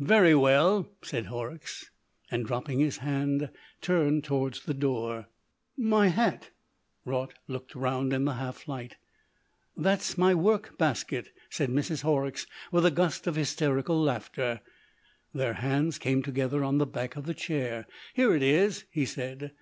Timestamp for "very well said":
0.00-1.26